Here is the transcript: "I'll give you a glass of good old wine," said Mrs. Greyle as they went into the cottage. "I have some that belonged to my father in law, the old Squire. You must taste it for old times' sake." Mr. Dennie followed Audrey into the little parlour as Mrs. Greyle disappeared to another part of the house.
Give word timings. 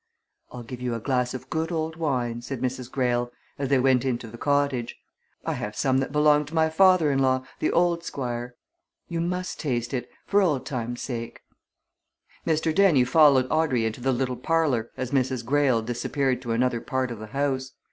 "I'll 0.51 0.63
give 0.63 0.81
you 0.81 0.95
a 0.95 0.99
glass 0.99 1.35
of 1.35 1.47
good 1.51 1.71
old 1.71 1.95
wine," 1.95 2.41
said 2.41 2.59
Mrs. 2.59 2.89
Greyle 2.91 3.31
as 3.59 3.69
they 3.69 3.77
went 3.77 4.03
into 4.03 4.25
the 4.27 4.35
cottage. 4.39 4.95
"I 5.45 5.53
have 5.53 5.75
some 5.75 5.99
that 5.99 6.11
belonged 6.11 6.47
to 6.47 6.55
my 6.55 6.71
father 6.71 7.11
in 7.11 7.19
law, 7.19 7.45
the 7.59 7.71
old 7.71 8.03
Squire. 8.03 8.55
You 9.09 9.21
must 9.21 9.59
taste 9.59 9.93
it 9.93 10.09
for 10.25 10.41
old 10.41 10.65
times' 10.65 11.03
sake." 11.03 11.41
Mr. 12.47 12.73
Dennie 12.73 13.03
followed 13.05 13.45
Audrey 13.51 13.85
into 13.85 14.01
the 14.01 14.11
little 14.11 14.37
parlour 14.37 14.89
as 14.97 15.11
Mrs. 15.11 15.45
Greyle 15.45 15.83
disappeared 15.83 16.41
to 16.41 16.51
another 16.51 16.81
part 16.81 17.11
of 17.11 17.19
the 17.19 17.27
house. 17.27 17.73